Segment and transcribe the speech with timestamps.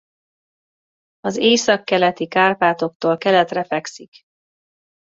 [1.19, 4.09] Az Északkeleti-Kárpátoktól keletre fekszik.